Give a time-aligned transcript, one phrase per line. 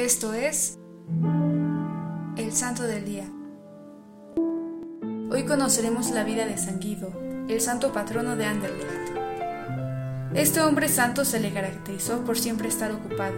[0.00, 0.78] Esto es
[2.38, 3.24] el Santo del Día.
[5.30, 7.12] Hoy conoceremos la vida de San Guido,
[7.48, 9.12] el santo patrono de Anderlecht.
[10.32, 13.36] Este hombre santo se le caracterizó por siempre estar ocupado,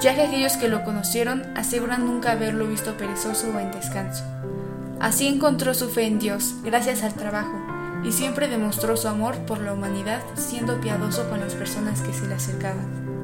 [0.00, 4.24] ya que aquellos que lo conocieron aseguran nunca haberlo visto perezoso o en descanso.
[5.00, 7.54] Así encontró su fe en Dios gracias al trabajo
[8.02, 12.26] y siempre demostró su amor por la humanidad siendo piadoso con las personas que se
[12.26, 13.17] le acercaban.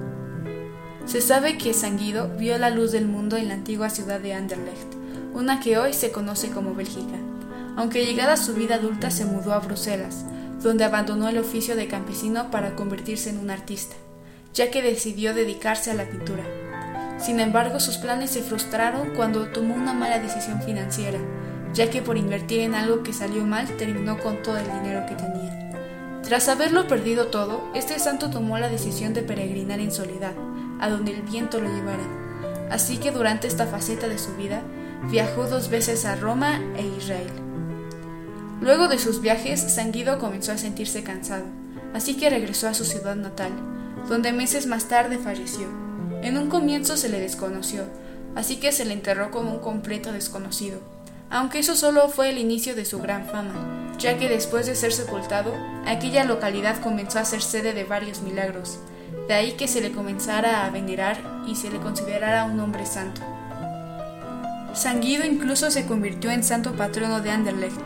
[1.07, 4.33] Se sabe que San Guido vio la luz del mundo en la antigua ciudad de
[4.33, 4.95] Anderlecht,
[5.34, 7.19] una que hoy se conoce como Bélgica,
[7.77, 10.24] aunque llegada su vida adulta se mudó a Bruselas,
[10.62, 13.95] donde abandonó el oficio de campesino para convertirse en un artista,
[14.55, 16.45] ya que decidió dedicarse a la pintura.
[17.18, 21.18] Sin embargo, sus planes se frustraron cuando tomó una mala decisión financiera,
[21.74, 25.16] ya que por invertir en algo que salió mal terminó con todo el dinero que
[25.16, 25.63] tenía.
[26.24, 30.32] Tras haberlo perdido todo, este santo tomó la decisión de peregrinar en soledad,
[30.80, 32.02] a donde el viento lo llevara.
[32.70, 34.62] Así que durante esta faceta de su vida,
[35.10, 37.30] viajó dos veces a Roma e Israel.
[38.62, 41.45] Luego de sus viajes, San Guido comenzó a sentirse cansado,
[41.93, 43.52] así que regresó a su ciudad natal,
[44.09, 45.66] donde meses más tarde falleció.
[46.23, 47.84] En un comienzo se le desconoció,
[48.34, 50.80] así que se le enterró como un completo desconocido,
[51.29, 54.92] aunque eso solo fue el inicio de su gran fama, ya que después de ser
[54.92, 55.54] sepultado,
[55.87, 58.78] aquella localidad comenzó a ser sede de varios milagros,
[59.28, 63.20] de ahí que se le comenzara a venerar y se le considerara un hombre santo.
[64.75, 67.81] San Guido incluso se convirtió en santo patrono de Anderlecht.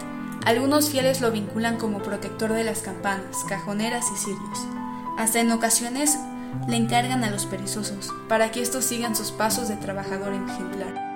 [0.46, 4.66] Algunos fieles lo vinculan como protector de las campanas, cajoneras y cirios.
[5.18, 6.16] Hasta en ocasiones
[6.66, 11.08] le encargan a los perezosos, para que estos sigan sus pasos de trabajador ejemplar.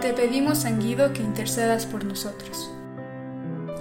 [0.00, 2.70] Te pedimos, San Guido, que intercedas por nosotros.